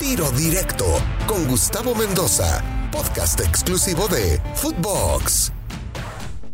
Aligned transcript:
Tiro 0.00 0.30
Directo 0.32 0.84
con 1.26 1.46
Gustavo 1.46 1.94
Mendoza, 1.94 2.62
podcast 2.90 3.40
exclusivo 3.40 4.08
de 4.08 4.40
Footbox. 4.54 5.52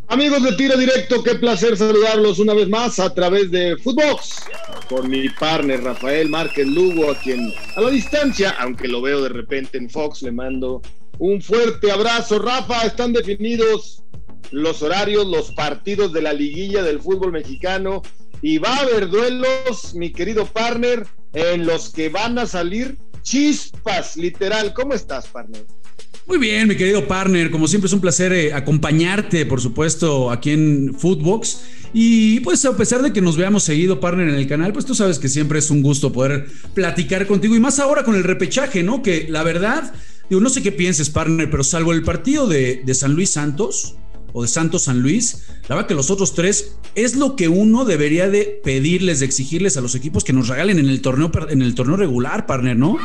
Amigos 0.09 0.43
de 0.43 0.53
Tiro 0.57 0.77
Directo, 0.77 1.23
qué 1.23 1.37
placer 1.37 1.77
saludarlos 1.77 2.39
una 2.39 2.53
vez 2.53 2.69
más 2.69 2.99
a 2.99 3.15
través 3.15 3.51
de 3.51 3.77
Footbox 3.79 4.43
con 4.89 5.09
mi 5.09 5.29
partner 5.31 5.83
Rafael 5.83 6.29
Márquez 6.29 6.67
Lugo, 6.67 7.11
a 7.11 7.19
quien 7.19 7.53
a 7.77 7.81
la 7.81 7.91
distancia, 7.91 8.57
aunque 8.59 8.89
lo 8.89 9.01
veo 9.01 9.23
de 9.23 9.31
repente 9.31 9.79
en 9.79 9.89
Fox, 9.89 10.23
le 10.23 10.33
mando 10.33 10.83
un 11.19 11.41
fuerte 11.41 11.91
abrazo. 11.91 12.41
Rafa, 12.41 12.83
están 12.83 13.13
definidos 13.13 14.03
los 14.51 14.83
horarios, 14.83 15.27
los 15.27 15.53
partidos 15.53 16.13
de 16.13 16.23
la 16.23 16.35
liguilla 16.35 16.83
del 16.83 17.01
fútbol 17.01 17.33
mexicano 17.33 18.03
y 18.43 18.59
va 18.59 18.75
a 18.75 18.81
haber 18.81 19.09
duelos, 19.09 19.95
mi 19.95 20.13
querido 20.13 20.45
partner, 20.47 21.07
en 21.33 21.67
los 21.67 21.91
que 21.91 22.09
van 22.09 22.39
a 22.39 22.47
salir 22.47 22.99
chispas, 23.23 24.17
literal. 24.17 24.73
¿Cómo 24.75 24.95
estás, 24.95 25.27
partner? 25.27 25.65
Muy 26.27 26.39
bien, 26.39 26.69
mi 26.69 26.77
querido 26.77 27.07
partner. 27.09 27.51
Como 27.51 27.67
siempre 27.67 27.87
es 27.87 27.93
un 27.93 28.01
placer 28.01 28.33
eh, 28.33 28.53
acompañarte, 28.55 29.47
por 29.47 29.61
supuesto, 29.61 30.31
aquí 30.31 30.51
en 30.51 30.95
Footbox. 30.97 31.63
Y 31.93 32.41
pues 32.41 32.65
a 32.65 32.77
pesar 32.77 33.03
de 33.03 33.13
que 33.13 33.21
nos 33.21 33.37
veamos 33.37 33.65
seguido, 33.65 33.99
partner, 33.99 34.29
en 34.29 34.37
el 34.37 34.47
canal, 34.47 34.73
pues 34.73 34.87
tú 34.87 34.95
sabes 34.95 35.19
que 35.19 35.29
siempre 35.29 35.59
es 35.59 35.71
un 35.71 35.83
gusto 35.83 36.13
poder 36.13 36.47
platicar 36.75 37.27
contigo. 37.27 37.57
Y 37.57 37.61
más 37.61 37.81
ahora 37.81 38.05
con 38.05 38.15
el 38.15 38.23
repechaje, 38.23 38.83
¿no? 38.83 39.03
Que 39.03 39.27
la 39.29 39.43
verdad, 39.43 39.93
digo, 40.29 40.41
no 40.41 40.51
sé 40.51 40.63
qué 40.63 40.71
pienses, 40.71 41.11
partner, 41.11 41.51
pero 41.51 41.65
salvo 41.65 41.93
el 41.93 42.03
partido 42.03 42.47
de 42.47 42.95
San 42.95 43.15
Luis 43.15 43.31
Santos, 43.31 43.97
o 44.33 44.43
de 44.43 44.49
Santos 44.49 44.85
San 44.85 45.01
Luis, 45.01 45.47
la 45.69 45.77
verdad 45.77 45.89
que 45.89 45.95
los 45.95 46.11
otros 46.11 46.35
tres 46.35 46.77
es 46.95 47.17
lo 47.17 47.37
que 47.37 47.49
uno 47.49 47.85
debería 47.85 48.29
de 48.29 48.61
pedirles, 48.65 49.21
de 49.21 49.27
exigirles 49.27 49.77
a 49.77 49.81
los 49.81 49.95
equipos 49.95 50.25
que 50.25 50.33
nos 50.33 50.49
regalen 50.49 50.79
en 50.79 50.89
el 50.89 51.01
torneo, 51.03 51.31
en 51.49 51.63
el 51.63 51.75
torneo 51.75 51.97
regular, 51.97 52.47
partner, 52.47 52.77
¿no? 52.77 52.99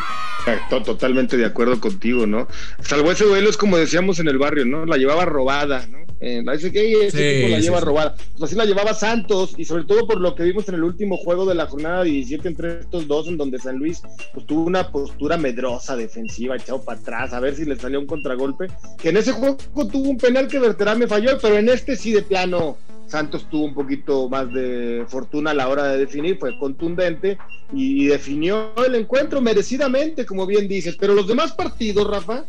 Totalmente 0.70 1.38
de 1.38 1.46
acuerdo 1.46 1.80
contigo, 1.80 2.28
¿no? 2.28 2.48
Salvo 2.82 3.12
ese 3.12 3.26
duelo 3.26 3.50
es 3.50 3.58
como 3.58 3.78
decíamos 3.78 4.20
en 4.20 4.28
el 4.28 4.38
barrio, 4.38 4.66
¿no? 4.66 4.86
La 4.86 4.98
llevaba 4.98 5.26
robada, 5.26 5.88
¿no? 5.88 6.05
Eh, 6.22 6.44
ese 6.54 6.72
que 6.72 7.08
ese 7.08 7.40
equipo 7.40 7.50
la 7.50 7.60
lleva 7.60 7.80
robada. 7.82 8.16
Pues 8.16 8.44
así 8.44 8.56
la 8.56 8.66
llevaba 8.66 8.94
Santos 8.94 9.54
y 9.58 9.66
sobre 9.66 9.84
todo 9.84 10.08
por 10.08 10.22
lo 10.22 10.36
que 10.36 10.44
vimos 10.44 10.68
en 10.70 10.76
el 10.76 10.84
último 10.84 11.18
juego 11.18 11.46
de 11.46 11.56
la 11.56 11.68
jornada 11.68 12.04
17 12.04 12.48
entre 12.48 12.80
estos 12.80 13.08
dos, 13.08 13.28
en 13.28 13.38
donde 13.38 13.60
San 13.60 13.78
Luis 13.78 14.02
pues, 14.34 14.46
tuvo 14.46 14.66
una 14.66 14.92
postura 14.92 15.38
medrosa 15.38 15.96
defensiva, 15.96 16.56
echado 16.56 16.82
para 16.82 17.00
atrás, 17.00 17.34
a 17.34 17.40
ver 17.40 17.56
si 17.56 17.66
le 17.66 17.76
salía 17.76 18.00
un 18.00 18.08
contragolpe. 18.08 18.68
Que 18.98 19.10
en 19.10 19.18
ese 19.18 19.34
juego 19.34 19.58
tuvo 19.58 20.10
un 20.10 20.18
penal 20.18 20.48
que 20.48 20.60
Berterame 20.60 21.08
falló, 21.08 21.38
pero 21.42 21.58
en 21.58 21.70
este 21.70 21.96
sí 21.96 22.14
de 22.14 22.22
plano 22.22 22.78
Santos 23.08 23.48
tuvo 23.50 23.66
un 23.66 23.74
poquito 23.74 24.30
más 24.30 24.52
de 24.52 25.06
fortuna 25.08 25.52
a 25.52 25.54
la 25.54 25.68
hora 25.68 25.88
de 25.88 25.98
definir, 26.00 26.38
fue 26.38 26.58
contundente 26.58 27.38
y, 27.72 28.08
definió 28.08 28.74
el 28.86 28.96
encuentro 28.96 29.42
merecidamente, 29.42 30.26
como 30.26 30.46
bien 30.46 30.68
dices. 30.68 30.96
Pero 31.00 31.14
los 31.14 31.28
demás 31.28 31.54
partidos, 31.54 32.08
Rafa, 32.08 32.46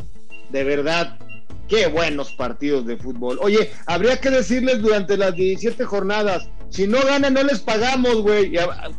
de 0.51 0.65
verdad, 0.65 1.19
qué 1.69 1.87
buenos 1.87 2.33
partidos 2.33 2.87
de 2.87 2.97
fútbol. 2.97 3.39
Oye, 3.43 3.71
habría 3.87 4.21
que 4.21 4.31
decirles 4.31 4.81
durante 4.81 5.17
las 5.17 5.35
17 5.35 5.85
jornadas, 5.85 6.49
si 6.71 6.87
no 6.87 7.01
ganan 7.03 7.35
no 7.35 7.43
les 7.43 7.61
pagamos, 7.61 8.17
güey. 8.23 8.53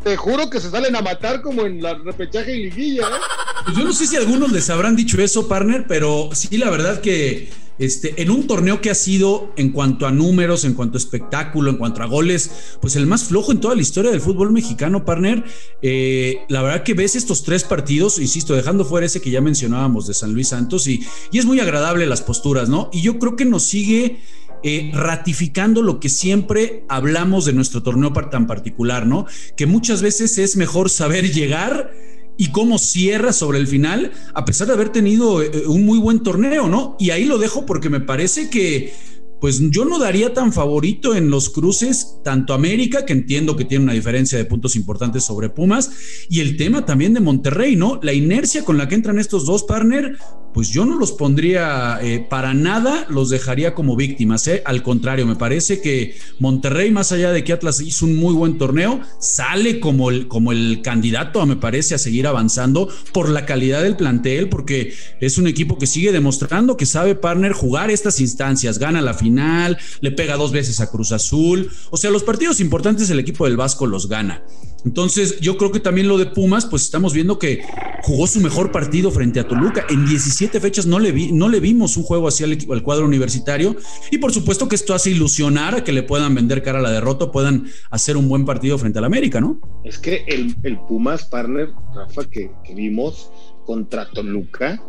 Te 0.04 0.16
juro 0.16 0.50
que 0.50 0.60
se 0.60 0.70
salen 0.70 0.96
a 0.96 1.02
matar 1.02 1.42
como 1.42 1.66
en 1.66 1.82
la 1.82 1.96
repechaje 1.96 2.56
y 2.56 2.70
liguilla. 2.70 3.04
¿eh? 3.04 3.22
Pues 3.66 3.78
yo 3.78 3.84
no 3.84 3.94
sé 3.94 4.08
si 4.08 4.16
algunos 4.16 4.52
les 4.52 4.70
habrán 4.70 4.96
dicho 4.96 5.22
eso, 5.22 5.48
partner, 5.48 5.86
pero 5.88 6.30
sí, 6.34 6.58
la 6.58 6.70
verdad 6.70 7.02
que 7.02 7.50
este, 7.80 8.22
en 8.22 8.32
un 8.32 8.48
torneo 8.48 8.82
que 8.82 8.90
ha 8.90 8.96
sido, 8.96 9.54
en 9.56 9.72
cuanto 9.72 10.08
a 10.08 10.12
números, 10.12 10.66
en 10.66 10.74
cuanto 10.74 10.98
a 10.98 11.00
espectáculo, 11.00 11.70
en 11.70 11.78
cuanto 11.78 12.04
a 12.04 12.06
goles, 12.06 12.78
pues 12.82 12.96
el 12.96 13.08
más 13.08 13.26
flojo 13.26 13.52
en 13.52 13.60
toda 13.60 13.76
la 13.76 13.82
historia 13.82 14.12
del 14.12 14.22
fútbol 14.22 14.52
mexicano, 14.52 15.06
partner. 15.06 15.44
Eh, 15.82 16.40
la 16.50 16.62
verdad 16.62 16.84
que 16.84 16.94
ves 16.94 17.16
estos 17.16 17.44
tres 17.44 17.64
partidos, 17.64 18.20
insisto, 18.20 18.56
dejando 18.56 18.86
fuera 18.86 19.06
ese 19.06 19.22
que 19.22 19.32
ya 19.32 19.42
mencionábamos 19.42 20.08
de 20.08 20.14
San 20.14 20.34
Luis 20.34 20.50
Santos, 20.50 20.88
y, 20.88 21.04
y 21.32 21.38
es 21.38 21.46
muy 21.46 21.60
agradable 21.60 22.06
las 22.06 22.22
posturas, 22.22 22.70
¿no? 22.70 22.90
Y 22.92 23.02
yo 23.02 23.20
creo 23.20 23.36
que 23.36 23.46
nos 23.46 23.64
sigue 23.64 24.20
eh, 24.64 24.90
ratificando 24.92 25.84
lo 25.84 26.00
que 26.00 26.10
siempre 26.10 26.84
hablamos 26.90 27.46
de 27.46 27.54
nuestro 27.54 27.84
torneo 27.84 28.12
tan 28.12 28.48
particular, 28.48 29.06
¿no? 29.06 29.28
Que 29.56 29.68
muchas 29.68 30.02
veces 30.02 30.40
es 30.40 30.58
mejor 30.58 30.90
saber 30.90 31.32
llegar 31.32 31.92
y 32.38 32.52
cómo 32.52 32.78
cierra 32.78 33.34
sobre 33.34 33.58
el 33.58 33.68
final, 33.68 34.12
a 34.34 34.46
pesar 34.46 34.68
de 34.68 34.74
haber 34.74 34.90
tenido 34.90 35.42
eh, 35.42 35.64
un 35.68 35.86
muy 35.86 36.00
buen 36.00 36.22
torneo, 36.22 36.68
¿no? 36.68 36.96
Y 37.00 37.10
ahí 37.10 37.26
lo 37.26 37.38
dejo 37.38 37.66
porque 37.66 37.90
me 37.90 38.00
parece 38.00 38.50
que 38.50 38.94
pues 39.40 39.62
yo 39.70 39.86
no 39.86 40.00
daría 40.00 40.34
tan 40.34 40.52
favorito 40.52 41.16
en 41.16 41.30
los 41.30 41.50
cruces 41.50 42.18
tanto 42.24 42.54
América, 42.54 43.06
que 43.06 43.14
entiendo 43.14 43.56
que 43.56 43.66
tiene 43.66 43.84
una 43.84 43.94
diferencia 43.94 44.38
de 44.38 44.46
puntos 44.46 44.76
importantes 44.76 45.24
sobre 45.24 45.50
Pumas, 45.50 45.92
y 46.30 46.40
el 46.40 46.58
tema 46.58 46.86
también 46.86 47.14
de 47.14 47.20
Monterrey, 47.20 47.76
¿no? 47.76 48.00
La 48.02 48.14
inercia 48.14 48.66
con 48.66 48.78
la 48.78 48.88
que 48.88 48.96
entran 48.96 49.20
estos 49.20 49.46
dos 49.46 49.64
partners, 49.64 50.18
pues 50.58 50.70
yo 50.70 50.86
no 50.86 50.98
los 50.98 51.12
pondría 51.12 52.00
eh, 52.02 52.26
para 52.28 52.56
nada, 52.56 53.06
los 53.10 53.30
dejaría 53.30 53.76
como 53.76 53.96
víctimas, 53.96 54.48
¿eh? 54.48 54.64
Al 54.66 54.82
contrario, 54.82 55.28
me 55.28 55.36
parece 55.36 55.82
que 55.82 56.18
Monterrey, 56.40 56.90
más 56.90 57.12
allá 57.12 57.32
de 57.32 57.44
que 57.44 57.54
Atlas 57.54 57.80
hizo 57.80 58.08
un 58.08 58.16
muy 58.16 58.34
buen 58.34 58.58
torneo, 58.58 59.00
sale 59.20 59.80
como 59.80 60.10
el, 60.10 60.28
como 60.28 60.52
el 60.52 60.82
candidato, 60.82 61.46
me 61.46 61.58
parece, 61.58 61.94
a 61.94 62.00
seguir 62.00 62.26
avanzando 62.26 62.90
por 63.14 63.30
la 63.30 63.46
calidad 63.46 63.84
del 63.84 63.98
plantel, 63.98 64.50
porque 64.50 64.96
es 65.22 65.38
un 65.38 65.46
equipo 65.46 65.78
que 65.78 65.86
sigue 65.86 66.12
demostrando 66.12 66.76
que 66.76 66.88
sabe, 66.88 67.14
partner, 67.14 67.52
jugar 67.52 67.92
estas 67.92 68.20
instancias, 68.20 68.80
gana 68.80 69.04
la 69.04 69.14
final 69.14 69.78
le 70.02 70.10
pega 70.10 70.38
dos 70.38 70.52
veces 70.52 70.80
a 70.80 70.90
Cruz 70.90 71.12
Azul. 71.12 71.70
O 71.92 71.98
sea, 71.98 72.10
los 72.10 72.24
partidos 72.24 72.62
importantes 72.62 73.12
el 73.12 73.20
equipo 73.20 73.46
del 73.46 73.58
Vasco 73.58 73.86
los 73.86 74.10
gana. 74.10 74.42
Entonces, 74.88 75.42
yo 75.42 75.58
creo 75.58 75.74
que 75.74 75.82
también 75.82 76.08
lo 76.08 76.18
de 76.18 76.28
Pumas, 76.28 76.66
pues 76.66 76.84
estamos 76.84 77.14
viendo 77.14 77.38
que 77.38 77.62
jugó 78.04 78.26
su 78.26 78.40
mejor 78.40 78.72
partido 78.72 79.12
frente 79.12 79.42
a 79.42 79.46
Toluca. 79.46 79.86
En 79.90 80.06
17 80.06 80.62
fechas 80.62 80.86
no 80.86 80.98
le, 80.98 81.12
vi, 81.12 81.34
no 81.34 81.50
le 81.50 81.60
vimos 81.60 81.98
un 81.98 82.04
juego 82.04 82.30
así 82.30 82.46
al, 82.46 82.58
al 82.72 82.84
cuadro 82.84 83.06
universitario. 83.06 83.76
Y 84.12 84.20
por 84.20 84.32
supuesto 84.32 84.70
que 84.70 84.76
esto 84.76 84.94
hace 84.94 85.12
ilusionar 85.12 85.76
a 85.76 85.84
que 85.84 85.92
le 85.92 86.04
puedan 86.04 86.34
vender 86.34 86.64
cara 86.64 86.80
a 86.80 86.82
la 86.82 86.92
derrota, 86.92 87.34
puedan 87.34 87.66
hacer 87.90 88.16
un 88.16 88.30
buen 88.30 88.46
partido 88.46 88.78
frente 88.78 89.00
al 89.00 89.04
América, 89.04 89.42
¿no? 89.42 89.60
Es 89.84 90.00
que 90.00 90.24
el, 90.26 90.56
el 90.64 90.80
Pumas, 90.88 91.26
partner, 91.26 91.72
Rafa, 91.94 92.24
que, 92.30 92.50
que 92.64 92.74
vimos 92.74 93.30
contra 93.66 94.10
Toluca, 94.12 94.82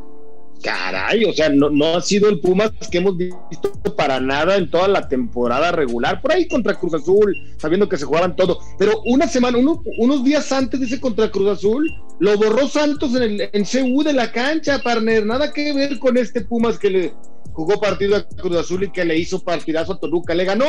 caray, 0.62 1.24
o 1.24 1.32
sea, 1.32 1.48
no, 1.48 1.70
no 1.70 1.96
ha 1.96 2.00
sido 2.00 2.28
el 2.28 2.40
Pumas 2.40 2.72
que 2.90 2.98
hemos 2.98 3.16
visto 3.16 3.72
para 3.96 4.20
nada 4.20 4.56
en 4.56 4.70
toda 4.70 4.88
la 4.88 5.08
temporada 5.08 5.72
regular, 5.72 6.20
por 6.20 6.32
ahí 6.32 6.46
contra 6.46 6.74
Cruz 6.74 6.94
Azul, 6.94 7.36
sabiendo 7.58 7.88
que 7.88 7.96
se 7.96 8.04
jugaban 8.04 8.36
todo, 8.36 8.58
pero 8.78 9.00
una 9.06 9.26
semana, 9.26 9.58
unos 9.58 10.24
días 10.24 10.50
antes 10.52 10.80
de 10.80 10.86
ese 10.86 11.00
contra 11.00 11.30
Cruz 11.30 11.58
Azul, 11.58 11.88
lo 12.20 12.36
borró 12.36 12.68
Santos 12.68 13.14
en 13.14 13.22
el 13.22 13.50
en 13.52 13.64
CU 13.64 14.02
de 14.02 14.12
la 14.12 14.32
cancha, 14.32 14.80
partner, 14.82 15.24
nada 15.24 15.52
que 15.52 15.72
ver 15.72 15.98
con 15.98 16.16
este 16.16 16.42
Pumas 16.42 16.78
que 16.78 16.90
le 16.90 17.14
jugó 17.52 17.80
partido 17.80 18.16
a 18.16 18.22
Cruz 18.22 18.56
Azul 18.56 18.84
y 18.84 18.90
que 18.90 19.04
le 19.04 19.18
hizo 19.18 19.42
partidazo 19.42 19.94
a 19.94 19.98
Toluca, 19.98 20.34
le 20.34 20.44
ganó 20.44 20.64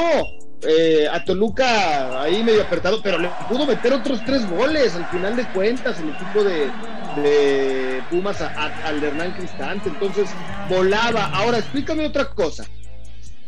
eh, 0.67 1.07
a 1.11 1.23
Toluca 1.23 2.21
ahí 2.21 2.43
medio 2.43 2.63
apertado, 2.63 2.99
pero 3.03 3.19
le 3.19 3.29
pudo 3.47 3.65
meter 3.65 3.93
otros 3.93 4.19
tres 4.25 4.49
goles 4.49 4.95
al 4.95 5.05
final 5.07 5.35
de 5.35 5.47
cuentas 5.49 5.99
el 5.99 6.09
equipo 6.09 6.43
de, 6.43 6.67
de 7.15 8.01
Pumas 8.09 8.41
al 8.41 9.03
Hernán 9.03 9.33
Cristante, 9.33 9.89
entonces 9.89 10.29
volaba. 10.69 11.25
Ahora, 11.25 11.59
explícame 11.59 12.05
otra 12.05 12.29
cosa. 12.29 12.65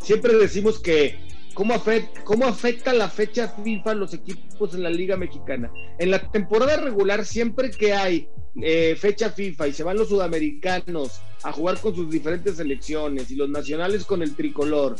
Siempre 0.00 0.34
decimos 0.34 0.80
que 0.80 1.18
cómo 1.54 1.74
afecta, 1.74 2.24
cómo 2.24 2.46
afecta 2.46 2.92
la 2.92 3.08
fecha 3.08 3.48
FIFA 3.62 3.90
a 3.90 3.94
los 3.94 4.14
equipos 4.14 4.74
en 4.74 4.82
la 4.82 4.90
Liga 4.90 5.16
Mexicana. 5.16 5.70
En 5.98 6.10
la 6.10 6.30
temporada 6.30 6.76
regular, 6.76 7.24
siempre 7.24 7.70
que 7.70 7.92
hay 7.92 8.28
eh, 8.60 8.96
fecha 8.98 9.30
FIFA 9.30 9.68
y 9.68 9.72
se 9.72 9.82
van 9.82 9.96
los 9.96 10.08
sudamericanos 10.08 11.20
a 11.42 11.52
jugar 11.52 11.78
con 11.78 11.94
sus 11.94 12.10
diferentes 12.10 12.56
selecciones 12.56 13.30
y 13.30 13.36
los 13.36 13.48
nacionales 13.48 14.04
con 14.04 14.22
el 14.22 14.34
tricolor 14.34 14.96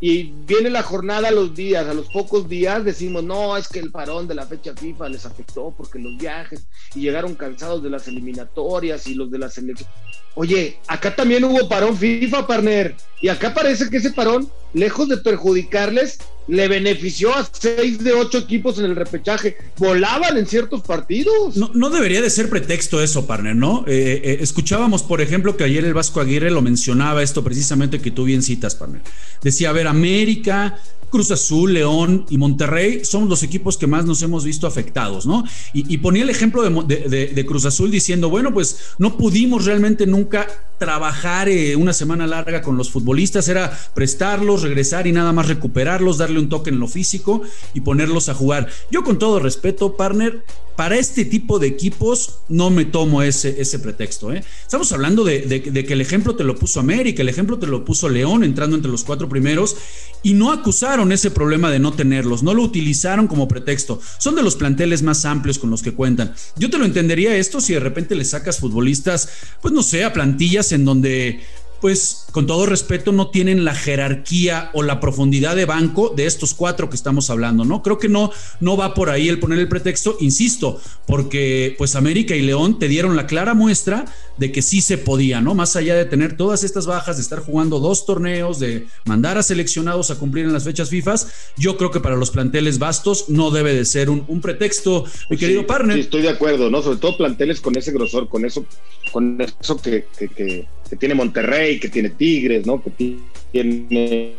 y 0.00 0.24
viene 0.46 0.68
la 0.68 0.82
jornada 0.82 1.28
a 1.28 1.32
los 1.32 1.54
días, 1.54 1.86
a 1.88 1.94
los 1.94 2.08
pocos 2.08 2.48
días 2.48 2.84
decimos, 2.84 3.24
no, 3.24 3.56
es 3.56 3.68
que 3.68 3.78
el 3.78 3.90
parón 3.90 4.28
de 4.28 4.34
la 4.34 4.46
fecha 4.46 4.74
FIFA 4.74 5.08
les 5.08 5.24
afectó 5.24 5.72
porque 5.76 5.98
los 5.98 6.16
viajes 6.18 6.66
y 6.94 7.00
llegaron 7.00 7.34
cansados 7.34 7.82
de 7.82 7.90
las 7.90 8.06
eliminatorias 8.06 9.06
y 9.06 9.14
los 9.14 9.30
de 9.30 9.38
la 9.38 9.48
selección. 9.48 9.88
Oye, 10.34 10.78
acá 10.86 11.16
también 11.16 11.44
hubo 11.44 11.66
parón 11.68 11.96
FIFA, 11.96 12.46
partner, 12.46 12.94
y 13.22 13.28
acá 13.28 13.54
parece 13.54 13.88
que 13.88 13.96
ese 13.96 14.12
parón, 14.12 14.50
lejos 14.74 15.08
de 15.08 15.16
perjudicarles, 15.16 16.18
le 16.48 16.68
benefició 16.68 17.34
a 17.34 17.48
seis 17.50 18.02
de 18.02 18.12
ocho 18.12 18.38
equipos 18.38 18.78
en 18.78 18.86
el 18.86 18.96
repechaje. 18.96 19.56
Volaban 19.78 20.36
en 20.36 20.46
ciertos 20.46 20.82
partidos. 20.82 21.56
No, 21.56 21.70
no 21.74 21.90
debería 21.90 22.22
de 22.22 22.30
ser 22.30 22.48
pretexto 22.48 23.02
eso, 23.02 23.26
partner, 23.26 23.56
¿no? 23.56 23.84
Eh, 23.86 24.20
eh, 24.24 24.38
escuchábamos, 24.40 25.02
por 25.02 25.20
ejemplo, 25.20 25.56
que 25.56 25.64
ayer 25.64 25.84
el 25.84 25.94
Vasco 25.94 26.20
Aguirre 26.20 26.50
lo 26.50 26.62
mencionaba 26.62 27.22
esto 27.22 27.42
precisamente 27.42 28.00
que 28.00 28.10
tú 28.10 28.24
bien 28.24 28.42
citas, 28.42 28.74
partner. 28.74 29.02
Decía, 29.42 29.70
a 29.70 29.72
ver, 29.72 29.86
América, 29.86 30.78
Cruz 31.16 31.30
Azul, 31.30 31.72
León 31.72 32.26
y 32.28 32.36
Monterrey 32.36 33.02
son 33.02 33.26
los 33.26 33.42
equipos 33.42 33.78
que 33.78 33.86
más 33.86 34.04
nos 34.04 34.20
hemos 34.20 34.44
visto 34.44 34.66
afectados, 34.66 35.24
¿no? 35.24 35.44
Y, 35.72 35.96
ponía 35.96 36.24
el 36.24 36.28
ejemplo 36.28 36.62
de, 36.62 37.44
Cruz 37.48 37.64
Azul 37.64 37.90
diciendo, 37.90 38.28
bueno, 38.28 38.52
pues 38.52 38.92
no 38.98 39.16
pudimos 39.16 39.64
realmente 39.64 40.06
nunca 40.06 40.46
trabajar 40.78 41.48
eh, 41.48 41.74
una 41.74 41.94
semana 41.94 42.26
larga 42.26 42.60
con 42.60 42.76
los 42.76 42.90
futbolistas, 42.90 43.48
era 43.48 43.72
prestarlos, 43.94 44.60
regresar 44.60 45.06
y 45.06 45.12
nada 45.12 45.32
más 45.32 45.48
recuperarlos, 45.48 46.18
darle 46.18 46.38
un 46.38 46.50
toque 46.50 46.68
en 46.68 46.80
lo 46.80 46.86
físico 46.86 47.40
y 47.72 47.80
ponerlos 47.80 48.28
a 48.28 48.34
jugar. 48.34 48.68
Yo 48.90 49.02
con 49.02 49.18
todo 49.18 49.40
respeto, 49.40 49.96
partner, 49.96 50.44
para 50.76 50.96
este 50.96 51.24
tipo 51.24 51.58
de 51.58 51.66
equipos 51.66 52.40
no 52.48 52.70
me 52.70 52.84
tomo 52.84 53.22
ese, 53.22 53.60
ese 53.60 53.78
pretexto. 53.78 54.32
¿eh? 54.32 54.44
Estamos 54.62 54.92
hablando 54.92 55.24
de, 55.24 55.62
que 55.62 55.92
el 55.92 56.00
ejemplo 56.00 56.36
te 56.36 56.44
lo 56.44 56.54
puso 56.54 56.80
América, 56.80 57.22
el 57.22 57.28
ejemplo 57.28 57.58
te 57.58 57.66
lo 57.66 57.84
puso 57.84 58.08
León 58.08 58.44
entrando 58.44 58.76
entre 58.76 58.90
los 58.90 59.02
cuatro 59.02 59.28
primeros 59.28 59.76
y 60.22 60.34
no 60.34 60.52
acusaron 60.52 61.12
ese 61.12 61.30
problema 61.30 61.70
de 61.70 61.78
no 61.78 61.92
tenerlos, 61.92 62.42
no 62.42 62.52
lo 62.52 62.62
utilizaron 62.62 63.26
como 63.26 63.48
pretexto. 63.48 64.00
Son 64.18 64.34
de 64.34 64.42
los 64.42 64.56
planteles 64.56 65.02
más 65.02 65.24
amplios 65.24 65.58
con 65.58 65.70
los 65.70 65.82
que 65.82 65.94
cuentan. 65.94 66.34
Yo 66.56 66.68
te 66.68 66.78
lo 66.78 66.84
entendería 66.84 67.36
esto 67.36 67.60
si 67.60 67.72
de 67.72 67.80
repente 67.80 68.14
le 68.14 68.24
sacas 68.24 68.58
futbolistas, 68.58 69.30
pues 69.62 69.72
no 69.72 69.82
sé, 69.82 70.04
a 70.04 70.12
plantillas 70.12 70.72
en 70.72 70.84
donde 70.84 71.40
pues 71.80 72.26
con 72.32 72.46
todo 72.46 72.66
respeto 72.66 73.12
no 73.12 73.28
tienen 73.28 73.64
la 73.64 73.74
jerarquía 73.74 74.70
o 74.74 74.82
la 74.82 75.00
profundidad 75.00 75.56
de 75.56 75.64
banco 75.64 76.12
de 76.14 76.26
estos 76.26 76.54
cuatro 76.54 76.90
que 76.90 76.96
estamos 76.96 77.30
hablando, 77.30 77.64
¿no? 77.64 77.82
Creo 77.82 77.98
que 77.98 78.08
no, 78.08 78.30
no 78.60 78.76
va 78.76 78.94
por 78.94 79.10
ahí 79.10 79.28
el 79.28 79.38
poner 79.38 79.58
el 79.58 79.68
pretexto, 79.68 80.16
insisto, 80.20 80.80
porque 81.06 81.74
pues 81.78 81.96
América 81.96 82.34
y 82.34 82.42
León 82.42 82.78
te 82.78 82.88
dieron 82.88 83.16
la 83.16 83.26
clara 83.26 83.54
muestra 83.54 84.04
de 84.38 84.52
que 84.52 84.62
sí 84.62 84.80
se 84.80 84.98
podía, 84.98 85.40
¿no? 85.40 85.54
Más 85.54 85.76
allá 85.76 85.94
de 85.94 86.04
tener 86.04 86.36
todas 86.36 86.64
estas 86.64 86.86
bajas, 86.86 87.16
de 87.16 87.22
estar 87.22 87.40
jugando 87.40 87.80
dos 87.80 88.06
torneos, 88.06 88.58
de 88.58 88.86
mandar 89.04 89.38
a 89.38 89.42
seleccionados 89.42 90.10
a 90.10 90.18
cumplir 90.18 90.44
en 90.44 90.52
las 90.52 90.64
fechas 90.64 90.90
FIFA, 90.90 91.14
yo 91.56 91.76
creo 91.76 91.90
que 91.90 92.00
para 92.00 92.16
los 92.16 92.30
planteles 92.30 92.78
vastos 92.78 93.28
no 93.28 93.50
debe 93.50 93.74
de 93.74 93.84
ser 93.84 94.10
un, 94.10 94.40
pretexto, 94.40 95.04
mi 95.30 95.36
querido 95.36 95.66
partner. 95.66 95.94
Sí, 95.94 96.00
estoy 96.00 96.22
de 96.22 96.30
acuerdo, 96.30 96.70
¿no? 96.70 96.82
Sobre 96.82 96.98
todo 96.98 97.16
planteles 97.16 97.60
con 97.60 97.76
ese 97.76 97.92
grosor, 97.92 98.28
con 98.28 98.44
eso, 98.44 98.66
con 99.12 99.40
eso 99.40 99.80
que, 99.80 100.06
que 100.18 100.66
que 100.88 100.96
tiene 100.96 101.14
Monterrey, 101.14 101.80
que 101.80 101.88
tiene 101.88 102.10
Tigres, 102.10 102.66
¿no? 102.66 102.82
Que 102.82 103.18
tiene 103.52 104.34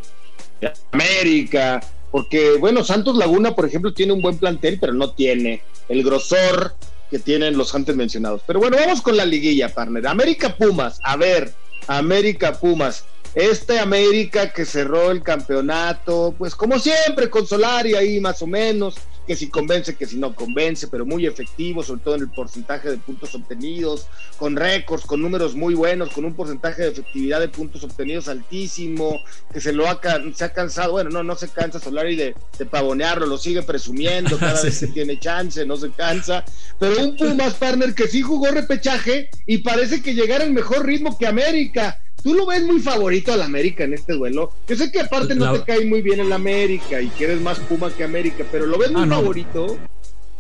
América, 0.92 1.82
porque 2.12 2.54
bueno, 2.60 2.84
Santos 2.84 3.18
Laguna, 3.18 3.56
por 3.56 3.66
ejemplo, 3.66 3.94
tiene 3.94 4.14
un 4.14 4.22
buen 4.22 4.38
plantel, 4.38 4.78
pero 4.80 4.94
no 4.94 5.12
tiene 5.12 5.62
el 5.90 6.04
grosor 6.04 6.74
que 7.10 7.20
tienen 7.20 7.58
los 7.58 7.74
antes 7.76 7.96
mencionados. 7.96 8.42
Pero 8.46 8.60
bueno, 8.60 8.78
vamos 8.78 9.02
con 9.02 9.18
la 9.18 9.26
liguilla, 9.26 9.74
partner. 9.74 10.08
América 10.08 10.56
Pumas, 10.56 11.00
a 11.04 11.16
ver, 11.16 11.54
América 11.88 12.54
Pumas. 12.54 13.06
Este 13.36 13.80
América 13.80 14.52
que 14.52 14.66
cerró 14.66 15.12
el 15.12 15.22
campeonato, 15.22 16.34
pues 16.38 16.56
como 16.56 16.80
siempre, 16.80 17.30
con 17.30 17.46
Solari 17.46 17.94
ahí 17.94 18.20
más 18.20 18.42
o 18.42 18.48
menos, 18.48 18.96
que 19.28 19.36
si 19.36 19.50
convence, 19.50 19.96
que 19.96 20.06
si 20.06 20.18
no 20.18 20.34
convence, 20.34 20.88
pero 20.88 21.06
muy 21.06 21.28
efectivo, 21.28 21.84
sobre 21.84 22.02
todo 22.02 22.16
en 22.16 22.22
el 22.22 22.30
porcentaje 22.30 22.90
de 22.90 22.98
puntos 22.98 23.36
obtenidos, 23.36 24.08
con 24.38 24.56
récords, 24.56 25.06
con 25.06 25.22
números 25.22 25.54
muy 25.54 25.76
buenos, 25.76 26.10
con 26.12 26.24
un 26.24 26.34
porcentaje 26.34 26.84
de 26.84 26.90
efectividad 26.90 27.42
de 27.42 27.50
puntos 27.50 27.84
obtenidos 27.84 28.30
altísimo, 28.30 29.20
que 29.52 29.60
se 29.60 29.74
lo 29.74 29.88
ha, 29.88 30.00
se 30.34 30.46
ha 30.46 30.54
cansado, 30.54 30.94
bueno, 30.94 31.10
no, 31.10 31.24
no 31.24 31.36
se 31.36 31.50
cansa 31.50 31.80
Solari 31.80 32.16
de, 32.16 32.36
de 32.58 32.66
pavonearlo, 32.66 33.26
lo 33.26 33.38
sigue 33.38 33.64
presumiendo 33.64 34.38
cada 34.40 34.62
vez 34.64 34.80
que 34.80 34.88
tiene 34.88 35.20
chance, 35.20 35.66
no 35.66 35.76
se 35.76 35.92
cansa, 35.92 36.46
pero 36.80 37.04
un 37.04 37.18
Pumas 37.18 37.56
partner 37.56 37.94
que 37.94 38.08
sí 38.08 38.22
jugó 38.22 38.48
repechaje 38.52 39.30
y 39.46 39.58
parece 39.58 40.02
que 40.02 40.14
llegara 40.14 40.46
en 40.46 40.54
mejor 40.54 40.86
ritmo 40.86 41.18
que 41.18 41.28
América 41.28 42.00
tú 42.24 42.34
lo 42.34 42.46
ves 42.46 42.64
muy 42.64 42.80
favorito 42.80 43.34
al 43.34 43.42
América 43.42 43.84
en 43.84 43.94
este 43.94 44.14
duelo. 44.14 44.52
Yo 44.68 44.76
sé 44.76 44.92
que 44.92 45.02
aparte 45.02 45.36
no 45.36 45.54
te 45.54 45.64
cae 45.64 45.86
muy 45.86 46.02
bien 46.02 46.20
el 46.20 46.32
América 46.32 47.02
y 47.02 47.10
que 47.10 47.26
eres 47.26 47.42
más 47.42 47.60
Puma 47.60 47.90
que 47.90 48.04
América, 48.04 48.46
pero 48.52 48.66
lo 48.66 48.78
ves 48.78 48.92
muy 48.92 49.04
ah, 49.04 49.08
favorito 49.08 49.78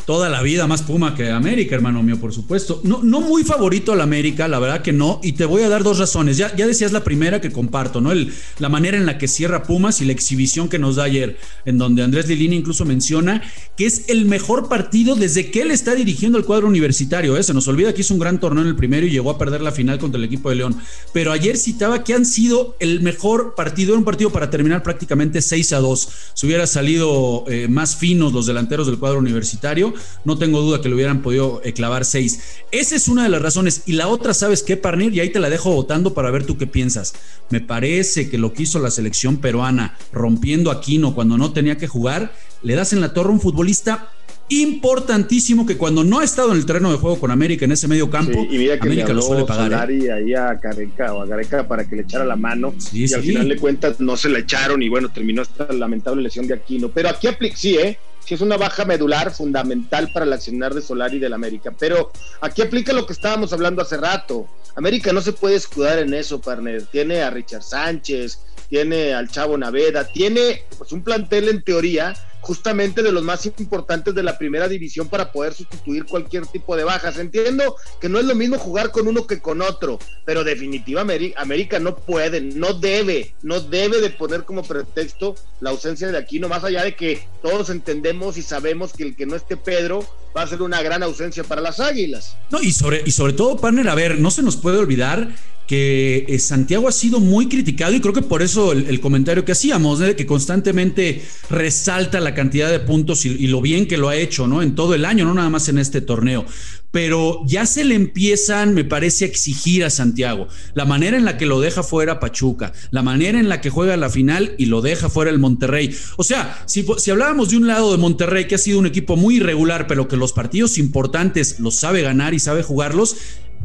toda 0.07 0.29
la 0.29 0.41
vida 0.41 0.67
más 0.67 0.83
Puma 0.83 1.13
que 1.15 1.31
América, 1.31 1.75
hermano 1.75 2.01
mío, 2.01 2.17
por 2.17 2.33
supuesto. 2.33 2.79
No, 2.85 3.01
no 3.03 3.19
muy 3.19 3.43
favorito 3.43 3.91
al 3.91 3.99
América, 3.99 4.47
la 4.47 4.57
verdad 4.57 4.81
que 4.81 4.93
no, 4.93 5.19
y 5.21 5.33
te 5.33 5.43
voy 5.43 5.63
a 5.63 5.69
dar 5.69 5.83
dos 5.83 5.99
razones. 5.99 6.37
Ya, 6.37 6.55
ya 6.55 6.65
decías 6.65 6.93
la 6.93 7.03
primera 7.03 7.41
que 7.41 7.51
comparto, 7.51 7.99
¿no? 7.99 8.13
El, 8.13 8.33
la 8.57 8.69
manera 8.69 8.95
en 8.95 9.05
la 9.05 9.17
que 9.17 9.27
cierra 9.27 9.63
Pumas 9.63 9.99
y 9.99 10.05
la 10.05 10.13
exhibición 10.13 10.69
que 10.69 10.79
nos 10.79 10.95
da 10.95 11.03
ayer, 11.03 11.37
en 11.65 11.77
donde 11.77 12.03
Andrés 12.03 12.29
Lilini 12.29 12.55
incluso 12.55 12.85
menciona 12.85 13.43
que 13.75 13.85
es 13.85 14.05
el 14.07 14.23
mejor 14.23 14.69
partido 14.69 15.15
desde 15.15 15.51
que 15.51 15.63
él 15.63 15.71
está 15.71 15.93
dirigiendo 15.93 16.37
el 16.37 16.45
cuadro 16.45 16.67
universitario. 16.67 17.35
¿eh? 17.35 17.43
Se 17.43 17.53
nos 17.53 17.67
olvida 17.67 17.93
que 17.93 17.99
hizo 17.99 18.13
un 18.13 18.21
gran 18.21 18.39
torneo 18.39 18.63
en 18.63 18.69
el 18.69 18.77
primero 18.77 19.05
y 19.05 19.09
llegó 19.09 19.29
a 19.29 19.37
perder 19.37 19.59
la 19.59 19.73
final 19.73 19.99
contra 19.99 20.17
el 20.17 20.23
equipo 20.23 20.49
de 20.49 20.55
León. 20.55 20.77
Pero 21.11 21.33
ayer 21.33 21.57
citaba 21.57 22.05
que 22.05 22.13
han 22.13 22.25
sido 22.25 22.77
el 22.79 23.01
mejor 23.01 23.55
partido, 23.55 23.89
era 23.89 23.99
un 23.99 24.05
partido 24.05 24.31
para 24.31 24.49
terminar 24.49 24.83
prácticamente 24.83 25.41
6 25.41 25.73
a 25.73 25.79
2. 25.79 26.09
Si 26.33 26.47
hubiera 26.47 26.65
salido 26.65 27.43
eh, 27.49 27.67
más 27.67 27.97
finos 27.97 28.31
los 28.31 28.45
delanteros 28.45 28.87
del 28.87 28.99
cuadro 28.99 29.19
universitario, 29.19 29.96
no 30.25 30.37
tengo 30.37 30.61
duda 30.61 30.81
que 30.81 30.89
le 30.89 30.95
hubieran 30.95 31.21
podido 31.21 31.61
eh, 31.63 31.73
clavar 31.73 32.05
seis. 32.05 32.61
Esa 32.71 32.95
es 32.95 33.07
una 33.07 33.23
de 33.23 33.29
las 33.29 33.41
razones. 33.41 33.83
Y 33.85 33.93
la 33.93 34.07
otra, 34.07 34.33
¿sabes 34.33 34.63
qué, 34.63 34.77
Parnir? 34.77 35.13
Y 35.13 35.19
ahí 35.19 35.29
te 35.29 35.39
la 35.39 35.49
dejo 35.49 35.73
votando 35.73 36.13
para 36.13 36.31
ver 36.31 36.45
tú 36.45 36.57
qué 36.57 36.67
piensas. 36.67 37.13
Me 37.49 37.61
parece 37.61 38.29
que 38.29 38.37
lo 38.37 38.53
que 38.53 38.63
hizo 38.63 38.79
la 38.79 38.91
selección 38.91 39.37
peruana, 39.37 39.97
rompiendo 40.11 40.71
a 40.71 40.81
Quino 40.81 41.15
cuando 41.15 41.37
no 41.37 41.53
tenía 41.53 41.77
que 41.77 41.87
jugar, 41.87 42.33
le 42.63 42.75
das 42.75 42.93
en 42.93 43.01
la 43.01 43.13
torre 43.13 43.29
a 43.29 43.33
un 43.33 43.41
futbolista 43.41 44.11
importantísimo 44.49 45.65
que 45.65 45.77
cuando 45.77 46.03
no 46.03 46.19
ha 46.19 46.23
estado 46.23 46.51
en 46.51 46.57
el 46.57 46.65
terreno 46.65 46.91
de 46.91 46.97
juego 46.97 47.19
con 47.19 47.31
América 47.31 47.65
en 47.65 47.73
ese 47.73 47.87
medio 47.87 48.09
campo, 48.09 48.47
América 48.81 49.13
lo 49.13 49.21
suele 49.21 49.43
pagar. 49.43 49.91
¿eh? 49.91 50.11
ahí 50.11 50.33
a 50.33 50.57
Careca 50.57 51.13
o 51.13 51.21
a 51.21 51.27
Careca 51.27 51.67
para 51.67 51.87
que 51.87 51.97
le 51.97 52.03
echara 52.03 52.23
la 52.23 52.35
mano 52.35 52.73
y 52.93 53.11
al 53.13 53.21
final 53.21 53.49
de 53.49 53.57
cuentas 53.57 53.99
no 53.99 54.15
se 54.15 54.29
la 54.29 54.39
echaron 54.39 54.81
y 54.81 54.89
bueno, 54.89 55.09
terminó 55.09 55.41
esta 55.41 55.71
lamentable 55.73 56.21
lesión 56.21 56.47
de 56.47 56.53
Aquino. 56.53 56.89
Pero 56.89 57.09
aquí 57.09 57.27
aplica, 57.27 57.57
sí, 57.57 57.75
¿eh? 57.75 57.97
Sí 58.27 58.33
es 58.33 58.41
una 58.41 58.57
baja 58.57 58.83
medular 58.83 59.31
fundamental 59.31 60.11
para 60.11 60.25
el 60.25 60.33
accionar 60.33 60.73
de 60.73 60.81
Solari 60.81 61.17
del 61.17 61.31
América. 61.31 61.73
Pero 61.79 62.11
aquí 62.41 62.61
aplica 62.61 62.91
lo 62.91 63.05
que 63.05 63.13
estábamos 63.13 63.53
hablando 63.53 63.81
hace 63.81 63.95
rato. 63.95 64.47
América 64.75 65.13
no 65.13 65.21
se 65.21 65.31
puede 65.31 65.55
escudar 65.55 65.99
en 65.99 66.13
eso, 66.13 66.41
partner. 66.41 66.83
Tiene 66.87 67.21
a 67.21 67.29
Richard 67.29 67.63
Sánchez, 67.63 68.39
tiene 68.69 69.13
al 69.13 69.29
Chavo 69.29 69.57
Naveda, 69.57 70.03
tiene 70.03 70.65
pues 70.77 70.91
un 70.91 71.03
plantel 71.03 71.47
en 71.47 71.63
teoría 71.63 72.15
justamente 72.47 73.03
de 73.03 73.11
los 73.11 73.23
más 73.23 73.45
importantes 73.45 74.15
de 74.15 74.23
la 74.23 74.37
primera 74.37 74.69
división 74.69 75.09
para 75.09 75.33
poder 75.33 75.53
sustituir 75.53 76.05
cualquier 76.05 76.47
tipo 76.47 76.77
de 76.77 76.85
bajas. 76.85 77.17
Entiendo 77.17 77.75
que 77.99 78.07
no 78.07 78.19
es 78.19 78.25
lo 78.25 78.35
mismo 78.35 78.57
jugar 78.57 78.91
con 78.91 79.05
uno 79.05 79.27
que 79.27 79.41
con 79.41 79.61
otro, 79.61 79.99
pero 80.23 80.45
definitivamente 80.45 81.33
América 81.35 81.77
no 81.79 81.97
puede, 81.97 82.39
no 82.39 82.71
debe, 82.71 83.35
no 83.41 83.59
debe 83.59 83.99
de 83.99 84.11
poner 84.11 84.45
como 84.45 84.63
pretexto 84.63 85.35
la 85.59 85.71
ausencia 85.71 86.07
de 86.07 86.17
Aquino, 86.17 86.47
más 86.47 86.63
allá 86.63 86.85
de 86.85 86.95
que 86.95 87.27
todos 87.41 87.69
entendemos 87.69 88.37
y 88.37 88.41
sabemos 88.41 88.93
que 88.93 89.03
el 89.03 89.17
que 89.17 89.25
no 89.25 89.35
esté 89.35 89.57
Pedro 89.57 90.05
va 90.37 90.43
a 90.43 90.47
ser 90.47 90.61
una 90.61 90.83
gran 90.83 91.01
ausencia 91.01 91.43
para 91.43 91.61
las 91.61 91.79
Águilas. 91.79 92.37
No, 92.51 92.61
y 92.61 92.71
sobre, 92.71 93.01
y 93.05 93.11
sobre 93.11 93.33
todo, 93.33 93.57
partner, 93.57 93.89
a 93.89 93.95
ver, 93.95 94.19
no 94.19 94.29
se 94.29 94.43
nos 94.43 94.55
puede 94.55 94.77
olvidar 94.77 95.29
que 95.67 96.25
eh, 96.29 96.39
Santiago 96.39 96.87
ha 96.87 96.93
sido 96.93 97.19
muy 97.19 97.49
criticado 97.49 97.93
y 97.93 97.99
creo 97.99 98.13
que 98.13 98.21
por 98.21 98.41
eso 98.41 98.71
el, 98.71 98.99
comentario 99.01 99.43
que 99.43 99.51
hacíamos, 99.51 99.99
de 99.99 100.15
que 100.15 100.25
constantemente 100.25 101.21
resalta 101.49 102.21
la 102.21 102.33
cantidad 102.33 102.71
de 102.71 102.79
puntos 102.79 103.25
y, 103.25 103.47
lo 103.47 103.61
bien 103.61 103.85
que 103.85 103.97
lo 103.97 104.07
ha 104.07 104.15
hecho, 104.15 104.47
¿no? 104.47 104.61
En 104.61 104.75
todo 104.75 104.93
el 104.95 105.03
año, 105.03 105.25
no 105.25 105.33
nada 105.33 105.49
más 105.49 105.67
en 105.67 105.77
este 105.77 105.99
torneo. 105.99 106.45
Pero 106.91 107.41
ya 107.45 107.65
se 107.65 107.83
le 107.83 107.95
empiezan, 107.95 108.73
me 108.73 108.83
parece, 108.83 109.25
a 109.25 109.27
exigir 109.27 109.83
a 109.83 109.89
Santiago. 109.89 110.47
La 110.73 110.85
manera 110.85 111.17
en 111.17 111.25
la 111.25 111.37
que 111.37 111.45
lo 111.45 111.59
deja 111.59 111.83
fuera 111.83 112.19
Pachuca, 112.19 112.73
la 112.91 113.03
manera 113.03 113.39
en 113.39 113.49
la 113.49 113.61
que 113.61 113.69
juega 113.69 113.97
la 113.97 114.09
final 114.09 114.55
y 114.57 114.67
lo 114.67 114.81
deja 114.81 115.09
fuera 115.09 115.31
el 115.31 115.39
Monterrey. 115.39 115.95
O 116.17 116.23
sea, 116.23 116.63
si, 116.65 116.85
si 116.97 117.11
hablábamos 117.11 117.49
de 117.49 117.57
un 117.57 117.67
lado 117.67 117.91
de 117.91 117.97
Monterrey, 117.97 118.47
que 118.47 118.55
ha 118.55 118.59
sido 118.59 118.79
un 118.79 118.85
equipo 118.85 119.15
muy 119.15 119.37
irregular, 119.37 119.87
pero 119.87 120.07
que 120.07 120.17
los 120.17 120.33
partidos 120.33 120.77
importantes 120.77 121.59
los 121.59 121.75
sabe 121.75 122.01
ganar 122.01 122.33
y 122.33 122.39
sabe 122.39 122.63
jugarlos, 122.63 123.15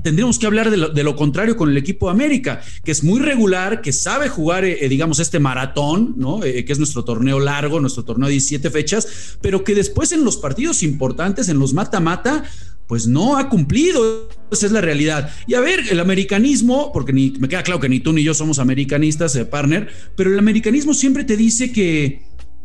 tendríamos 0.02 0.38
que 0.38 0.46
hablar 0.46 0.70
de 0.70 1.02
lo, 1.04 1.16
contrario 1.16 1.56
con 1.56 1.70
el 1.70 1.76
equipo 1.76 2.06
de 2.06 2.12
América, 2.12 2.60
que 2.84 2.92
es 2.92 3.04
muy 3.04 3.20
regular, 3.20 3.80
que 3.80 3.92
sabe 3.92 4.28
jugar, 4.28 4.64
eh, 4.64 4.88
digamos, 4.88 5.18
este 5.20 5.38
maratón, 5.38 6.14
¿no? 6.16 6.42
Eh, 6.44 6.64
que 6.64 6.72
es 6.72 6.78
nuestro 6.78 7.04
torneo 7.04 7.38
largo, 7.38 7.80
nuestro 7.80 8.04
torneo 8.04 8.26
de 8.26 8.32
17 8.32 8.70
fechas, 8.70 9.36
pero 9.40 9.64
que 9.64 9.74
después 9.74 10.12
en 10.12 10.24
los 10.24 10.36
partidos 10.36 10.82
importantes, 10.82 11.48
en 11.48 11.58
los 11.58 11.74
mata-mata, 11.74 12.44
pues 12.86 13.06
no 13.06 13.36
ha 13.36 13.48
cumplido. 13.48 14.28
Esa 14.50 14.66
es 14.66 14.72
la 14.72 14.80
realidad. 14.80 15.30
Y 15.46 15.54
a 15.54 15.60
ver, 15.60 15.80
el 15.90 16.00
americanismo, 16.00 16.92
porque 16.92 17.12
ni, 17.12 17.30
me 17.38 17.48
queda 17.48 17.62
claro 17.62 17.80
que 17.80 17.88
ni 17.88 18.00
tú 18.00 18.12
ni 18.12 18.22
yo 18.22 18.34
somos 18.34 18.58
americanistas, 18.58 19.34
eh, 19.36 19.44
partner, 19.44 19.88
pero 20.14 20.30
el 20.30 20.38
americanismo 20.38 20.92
siempre 20.92 21.24
te 21.24 21.36
dice 21.36 21.72
que 21.72 22.22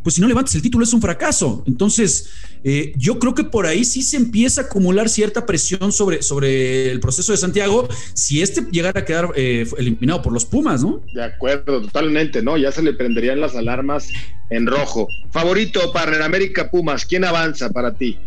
pues 0.07 0.15
si 0.15 0.21
no 0.21 0.27
levantas 0.29 0.55
el 0.55 0.61
título 0.61 0.85
es 0.85 0.93
un 0.93 1.01
fracaso. 1.01 1.65
Entonces, 1.67 2.29
eh, 2.63 2.93
yo 2.95 3.19
creo 3.19 3.35
que 3.35 3.43
por 3.43 3.65
ahí 3.65 3.83
sí 3.83 4.01
se 4.01 4.15
empieza 4.15 4.61
a 4.61 4.63
acumular 4.63 5.09
cierta 5.09 5.45
presión 5.45 5.91
sobre, 5.91 6.21
sobre 6.21 6.89
el 6.89 7.01
proceso 7.01 7.33
de 7.33 7.37
Santiago 7.37 7.89
si 8.13 8.41
este 8.41 8.65
llegara 8.71 9.01
a 9.01 9.03
quedar 9.03 9.33
eh, 9.35 9.67
eliminado 9.77 10.21
por 10.21 10.31
los 10.31 10.45
Pumas, 10.45 10.81
¿no? 10.81 11.01
De 11.13 11.21
acuerdo, 11.21 11.81
totalmente, 11.81 12.41
¿no? 12.41 12.55
Ya 12.57 12.71
se 12.71 12.81
le 12.83 12.93
prenderían 12.93 13.41
las 13.41 13.53
alarmas 13.55 14.07
en 14.49 14.65
rojo. 14.65 15.09
Favorito, 15.31 15.91
partner, 15.91 16.21
América 16.21 16.71
Pumas, 16.71 17.05
¿quién 17.05 17.25
avanza 17.25 17.69
para 17.69 17.93
ti? 17.93 18.17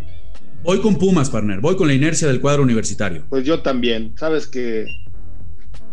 Voy 0.62 0.80
con 0.80 0.96
Pumas, 0.96 1.30
partner, 1.30 1.60
voy 1.60 1.76
con 1.76 1.88
la 1.88 1.94
inercia 1.94 2.28
del 2.28 2.40
cuadro 2.40 2.62
universitario. 2.62 3.24
Pues 3.30 3.44
yo 3.44 3.60
también, 3.60 4.12
sabes 4.18 4.46
que 4.46 4.86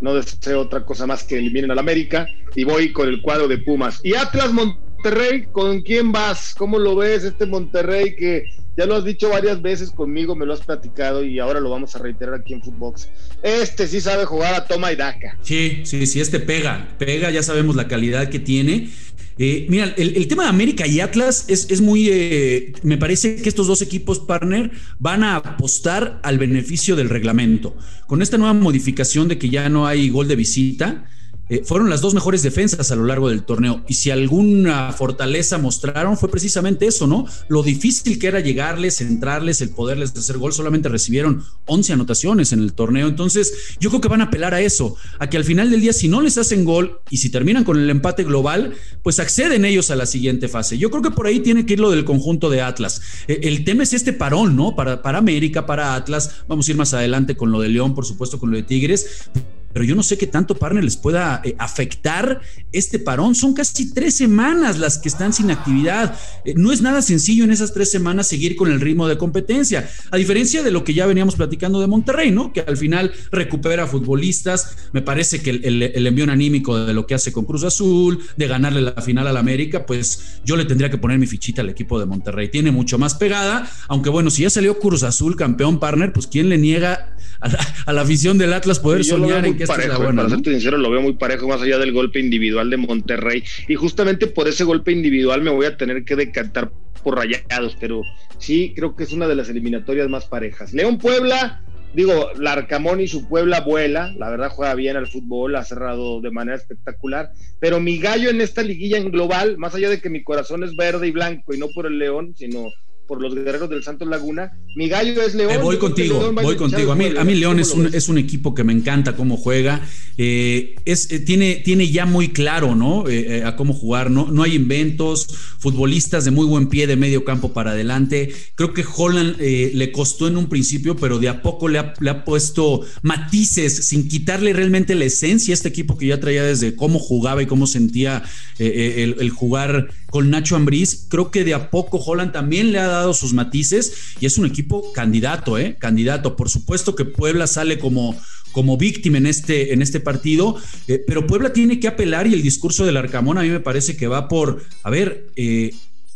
no 0.00 0.14
deseo 0.14 0.60
otra 0.60 0.84
cosa 0.84 1.06
más 1.06 1.24
que 1.24 1.38
eliminen 1.38 1.70
al 1.70 1.78
América 1.78 2.28
y 2.54 2.64
voy 2.64 2.92
con 2.92 3.08
el 3.08 3.22
cuadro 3.22 3.48
de 3.48 3.58
Pumas. 3.58 4.00
Y 4.04 4.14
Atlas 4.14 4.52
Monterrey 4.52 5.46
¿con 5.52 5.80
quién 5.80 6.12
vas? 6.12 6.54
¿Cómo 6.56 6.78
lo 6.78 6.96
ves 6.96 7.24
este 7.24 7.46
Monterrey 7.46 8.16
que 8.16 8.44
ya 8.76 8.84
lo 8.84 8.96
has 8.96 9.04
dicho 9.04 9.28
varias 9.28 9.62
veces 9.62 9.90
conmigo, 9.90 10.36
me 10.36 10.44
lo 10.44 10.52
has 10.52 10.60
platicado 10.60 11.24
y 11.24 11.38
ahora 11.38 11.60
lo 11.60 11.70
vamos 11.70 11.96
a 11.96 12.00
reiterar 12.00 12.34
aquí 12.34 12.52
en 12.52 12.62
Footbox? 12.62 13.08
Este 13.42 13.86
sí 13.86 14.00
sabe 14.00 14.24
jugar 14.24 14.54
a 14.54 14.66
toma 14.66 14.92
y 14.92 14.96
daca. 14.96 15.38
Sí, 15.42 15.82
sí, 15.84 16.06
sí, 16.06 16.20
este 16.20 16.40
pega, 16.40 16.88
pega, 16.98 17.30
ya 17.30 17.42
sabemos 17.42 17.74
la 17.76 17.88
calidad 17.88 18.28
que 18.28 18.38
tiene. 18.38 18.90
Eh, 19.38 19.66
mira, 19.68 19.94
el, 19.96 20.26
tema 20.26 20.42
de 20.42 20.48
América 20.48 20.86
y 20.86 21.00
Atlas 21.00 21.44
es, 21.48 21.70
es 21.70 21.80
muy. 21.80 22.08
Eh, 22.10 22.72
me 22.82 22.98
parece 22.98 23.36
que 23.36 23.48
estos 23.48 23.68
dos 23.68 23.82
equipos 23.82 24.18
partner 24.18 24.72
van 24.98 25.22
a 25.22 25.36
apostar 25.36 26.20
al 26.24 26.38
beneficio 26.38 26.96
del 26.96 27.08
reglamento. 27.08 27.76
Con 28.06 28.20
esta 28.20 28.36
nueva 28.36 28.54
modificación 28.54 29.28
de 29.28 29.38
que 29.38 29.48
ya 29.48 29.68
no 29.68 29.86
hay 29.86 30.10
gol 30.10 30.26
de 30.26 30.36
visita 30.36 31.04
eh, 31.48 31.62
fueron 31.64 31.90
las 31.90 32.00
dos 32.00 32.14
mejores 32.14 32.42
defensas 32.42 32.90
a 32.90 32.96
lo 32.96 33.04
largo 33.04 33.28
del 33.28 33.44
torneo. 33.44 33.82
Y 33.88 33.94
si 33.94 34.10
alguna 34.10 34.92
fortaleza 34.92 35.58
mostraron 35.58 36.16
fue 36.16 36.30
precisamente 36.30 36.86
eso, 36.86 37.06
¿no? 37.06 37.26
Lo 37.48 37.62
difícil 37.62 38.18
que 38.18 38.26
era 38.26 38.40
llegarles, 38.40 39.00
entrarles, 39.00 39.60
el 39.60 39.70
poderles 39.70 40.14
hacer 40.16 40.38
gol. 40.38 40.52
Solamente 40.52 40.88
recibieron 40.88 41.42
11 41.66 41.94
anotaciones 41.94 42.52
en 42.52 42.60
el 42.60 42.72
torneo. 42.72 43.08
Entonces, 43.08 43.76
yo 43.80 43.90
creo 43.90 44.00
que 44.00 44.08
van 44.08 44.20
a 44.20 44.24
apelar 44.24 44.54
a 44.54 44.60
eso, 44.60 44.96
a 45.18 45.28
que 45.28 45.36
al 45.36 45.44
final 45.44 45.70
del 45.70 45.80
día, 45.80 45.92
si 45.92 46.08
no 46.08 46.20
les 46.20 46.38
hacen 46.38 46.64
gol 46.64 47.00
y 47.10 47.18
si 47.18 47.30
terminan 47.30 47.64
con 47.64 47.78
el 47.78 47.88
empate 47.90 48.24
global, 48.24 48.74
pues 49.02 49.18
acceden 49.18 49.64
ellos 49.64 49.90
a 49.90 49.96
la 49.96 50.06
siguiente 50.06 50.48
fase. 50.48 50.78
Yo 50.78 50.90
creo 50.90 51.02
que 51.02 51.10
por 51.10 51.26
ahí 51.26 51.40
tiene 51.40 51.66
que 51.66 51.74
ir 51.74 51.80
lo 51.80 51.90
del 51.90 52.04
conjunto 52.04 52.50
de 52.50 52.60
Atlas. 52.60 53.00
Eh, 53.26 53.40
el 53.44 53.64
tema 53.64 53.82
es 53.82 53.92
este 53.92 54.12
parón, 54.12 54.56
¿no? 54.56 54.76
Para, 54.76 55.02
para 55.02 55.18
América, 55.18 55.66
para 55.66 55.94
Atlas. 55.94 56.42
Vamos 56.46 56.68
a 56.68 56.70
ir 56.70 56.76
más 56.76 56.94
adelante 56.94 57.36
con 57.36 57.50
lo 57.50 57.60
de 57.60 57.68
León, 57.68 57.94
por 57.94 58.04
supuesto, 58.04 58.38
con 58.38 58.50
lo 58.50 58.56
de 58.56 58.62
Tigres 58.62 59.30
pero 59.72 59.84
yo 59.84 59.94
no 59.94 60.02
sé 60.02 60.16
qué 60.16 60.26
tanto 60.26 60.54
partner 60.54 60.82
les 60.82 60.96
pueda 60.96 61.40
eh, 61.44 61.54
afectar 61.58 62.40
este 62.72 62.98
parón. 62.98 63.34
Son 63.34 63.54
casi 63.54 63.92
tres 63.92 64.16
semanas 64.16 64.78
las 64.78 64.98
que 64.98 65.08
están 65.08 65.32
sin 65.32 65.50
actividad. 65.50 66.18
Eh, 66.44 66.54
no 66.56 66.72
es 66.72 66.80
nada 66.80 67.02
sencillo 67.02 67.44
en 67.44 67.50
esas 67.50 67.72
tres 67.72 67.90
semanas 67.90 68.26
seguir 68.26 68.56
con 68.56 68.70
el 68.70 68.80
ritmo 68.80 69.08
de 69.08 69.18
competencia, 69.18 69.88
a 70.10 70.16
diferencia 70.16 70.62
de 70.62 70.70
lo 70.70 70.84
que 70.84 70.94
ya 70.94 71.06
veníamos 71.06 71.36
platicando 71.36 71.80
de 71.80 71.86
Monterrey, 71.86 72.30
¿no? 72.30 72.52
Que 72.52 72.60
al 72.60 72.76
final 72.76 73.12
recupera 73.30 73.86
futbolistas. 73.86 74.76
Me 74.92 75.02
parece 75.02 75.40
que 75.40 75.50
el, 75.50 75.82
el, 75.82 76.06
envío 76.06 76.24
anímico 76.30 76.78
de 76.78 76.94
lo 76.94 77.06
que 77.06 77.14
hace 77.14 77.32
con 77.32 77.44
Cruz 77.44 77.64
Azul, 77.64 78.18
de 78.36 78.48
ganarle 78.48 78.80
la 78.80 79.02
final 79.02 79.26
al 79.26 79.36
América, 79.36 79.86
pues 79.86 80.40
yo 80.44 80.56
le 80.56 80.64
tendría 80.64 80.90
que 80.90 80.98
poner 80.98 81.18
mi 81.18 81.26
fichita 81.26 81.62
al 81.62 81.68
equipo 81.68 82.00
de 82.00 82.06
Monterrey. 82.06 82.48
Tiene 82.48 82.70
mucho 82.70 82.98
más 82.98 83.14
pegada, 83.14 83.70
aunque 83.88 84.10
bueno, 84.10 84.30
si 84.30 84.42
ya 84.42 84.50
salió 84.50 84.78
Cruz 84.78 85.02
Azul 85.02 85.36
campeón 85.36 85.78
partner, 85.78 86.12
pues 86.12 86.26
¿quién 86.26 86.48
le 86.48 86.58
niega 86.58 87.14
a 87.40 87.92
la, 87.92 88.00
afición 88.00 88.38
del 88.38 88.52
Atlas 88.52 88.78
poder 88.78 89.04
soñar 89.04 89.46
en 89.46 89.56
que 89.58 89.64
esta 89.64 89.82
es 89.82 89.88
la 89.88 89.98
buena. 89.98 90.22
Para 90.22 90.34
serte 90.34 90.50
sincero, 90.50 90.78
lo 90.78 90.90
veo 90.90 91.02
muy 91.02 91.14
parejo 91.14 91.46
más 91.48 91.60
allá 91.60 91.78
del 91.78 91.92
golpe 91.92 92.20
individual 92.20 92.70
de 92.70 92.76
Monterrey. 92.78 93.44
Y 93.68 93.74
justamente 93.74 94.26
por 94.26 94.48
ese 94.48 94.64
golpe 94.64 94.92
individual 94.92 95.42
me 95.42 95.50
voy 95.50 95.66
a 95.66 95.76
tener 95.76 96.04
que 96.04 96.16
decantar 96.16 96.70
por 97.02 97.16
rayados, 97.16 97.76
pero 97.78 98.02
sí 98.38 98.72
creo 98.74 98.96
que 98.96 99.04
es 99.04 99.12
una 99.12 99.28
de 99.28 99.34
las 99.34 99.48
eliminatorias 99.48 100.08
más 100.08 100.26
parejas. 100.26 100.72
León 100.72 100.98
Puebla, 100.98 101.62
digo, 101.94 102.30
Larcamón 102.38 103.00
y 103.00 103.08
su 103.08 103.28
Puebla 103.28 103.60
vuela, 103.60 104.12
la 104.18 104.30
verdad 104.30 104.50
juega 104.50 104.74
bien 104.74 104.96
al 104.96 105.06
fútbol, 105.06 105.56
ha 105.56 105.64
cerrado 105.64 106.20
de 106.20 106.30
manera 106.30 106.56
espectacular, 106.56 107.30
pero 107.60 107.80
mi 107.80 107.98
gallo 107.98 108.30
en 108.30 108.40
esta 108.40 108.62
liguilla 108.62 108.98
en 108.98 109.10
global, 109.10 109.58
más 109.58 109.74
allá 109.74 109.88
de 109.88 110.00
que 110.00 110.10
mi 110.10 110.22
corazón 110.22 110.64
es 110.64 110.76
verde 110.76 111.08
y 111.08 111.12
blanco 111.12 111.54
y 111.54 111.58
no 111.58 111.68
por 111.74 111.86
el 111.86 111.98
León, 111.98 112.34
sino 112.36 112.66
por 113.08 113.22
los 113.22 113.34
guerreros 113.34 113.70
del 113.70 113.82
Santos 113.82 114.06
Laguna. 114.06 114.52
Mi 114.76 114.86
gallo 114.86 115.22
es 115.22 115.34
León. 115.34 115.62
voy 115.62 115.78
contigo, 115.78 116.30
voy 116.32 116.56
contigo. 116.56 116.92
A 116.92 116.94
mí, 116.94 117.06
a 117.18 117.24
mí 117.24 117.34
León 117.34 117.58
es 117.58 117.72
un, 117.72 117.86
es 117.92 118.08
un, 118.10 118.18
equipo 118.18 118.54
que 118.54 118.64
me 118.64 118.72
encanta 118.74 119.16
cómo 119.16 119.38
juega. 119.38 119.80
Eh, 120.18 120.76
es, 120.84 121.10
eh, 121.10 121.18
tiene, 121.18 121.56
tiene 121.64 121.90
ya 121.90 122.04
muy 122.04 122.28
claro, 122.28 122.74
¿no? 122.74 123.08
Eh, 123.08 123.42
a 123.44 123.56
cómo 123.56 123.72
jugar. 123.72 124.10
No, 124.10 124.30
no 124.30 124.42
hay 124.42 124.54
inventos, 124.54 125.26
futbolistas 125.58 126.26
de 126.26 126.32
muy 126.32 126.44
buen 126.44 126.68
pie 126.68 126.86
de 126.86 126.96
medio 126.96 127.24
campo 127.24 127.54
para 127.54 127.70
adelante. 127.70 128.30
Creo 128.56 128.74
que 128.74 128.84
Holland 128.84 129.38
le 129.38 129.92
costó 129.92 130.28
en 130.28 130.36
un 130.36 130.50
principio, 130.50 130.94
pero 130.94 131.18
de 131.18 131.30
a 131.30 131.40
poco 131.40 131.68
le 131.68 131.78
ha, 131.78 131.94
le 132.00 132.10
ha 132.10 132.24
puesto 132.24 132.82
matices 133.00 133.86
sin 133.86 134.06
quitarle 134.06 134.52
realmente 134.52 134.94
la 134.94 135.06
esencia 135.06 135.52
a 135.52 135.54
este 135.54 135.68
equipo 135.68 135.96
que 135.96 136.08
ya 136.08 136.20
traía 136.20 136.44
desde 136.44 136.76
cómo 136.76 136.98
jugaba 136.98 137.42
y 137.42 137.46
cómo 137.46 137.66
sentía 137.66 138.22
el, 138.58 139.16
el 139.18 139.30
jugar 139.30 139.88
con 140.10 140.30
Nacho 140.30 140.56
Ambriz. 140.56 141.06
Creo 141.08 141.30
que 141.30 141.44
de 141.44 141.54
a 141.54 141.70
poco 141.70 141.98
Holland 141.98 142.32
también 142.32 142.72
le 142.72 142.78
ha 142.78 142.86
dado 142.86 143.14
sus 143.14 143.32
matices 143.32 143.92
y 144.20 144.26
es 144.26 144.38
un 144.38 144.46
equipo 144.46 144.92
candidato, 144.92 145.58
¿eh? 145.58 145.76
Candidato. 145.78 146.36
Por 146.36 146.48
supuesto 146.48 146.94
que 146.94 147.04
Puebla 147.04 147.46
sale 147.46 147.78
como, 147.78 148.16
como 148.52 148.76
víctima 148.76 149.18
en 149.18 149.26
este, 149.26 149.72
en 149.72 149.82
este 149.82 150.00
partido, 150.00 150.56
eh, 150.86 151.02
pero 151.06 151.26
Puebla 151.26 151.52
tiene 151.52 151.80
que 151.80 151.88
apelar 151.88 152.26
y 152.26 152.34
el 152.34 152.42
discurso 152.42 152.84
del 152.84 152.96
Arcamón 152.96 153.38
a 153.38 153.42
mí 153.42 153.48
me 153.48 153.60
parece 153.60 153.96
que 153.96 154.06
va 154.06 154.28
por, 154.28 154.62
a 154.82 154.90
ver, 154.90 155.30
eh, 155.36 155.74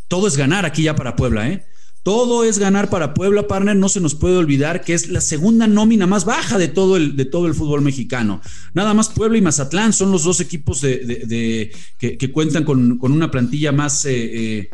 todo 0.09 0.27
es 0.29 0.37
ganar 0.37 0.67
aquí 0.67 0.85
ya 0.85 0.95
para 0.95 1.17
Puebla, 1.17 1.49
¿eh? 1.49 1.65
Todo 2.03 2.43
es 2.43 2.59
ganar 2.59 2.91
para 2.91 3.15
Puebla, 3.15 3.47
partner. 3.47 3.77
No 3.77 3.89
se 3.89 4.01
nos 4.01 4.15
puede 4.15 4.37
olvidar 4.37 4.83
que 4.85 4.95
es 4.95 5.09
la 5.09 5.21
segunda 5.21 5.67
nómina 5.69 6.07
más 6.07 6.25
baja 6.25 6.59
de 6.59 6.69
todo 6.69 6.97
el, 6.97 7.17
de 7.17 7.25
todo 7.25 7.47
el 7.47 7.55
fútbol 7.55 7.83
mexicano. 7.83 8.41
Nada 8.75 8.93
más 8.93 9.09
Puebla 9.09 9.39
y 9.39 9.43
Mazatlán 9.43 9.93
son 9.93 10.11
los 10.11 10.25
dos 10.25 10.41
equipos 10.41 10.81
de, 10.81 11.73
que, 11.99 12.33
cuentan 12.33 12.65
con, 12.65 12.99
una 13.01 13.31
plantilla 13.31 13.71
más 13.71 14.05
eh, 14.07 14.69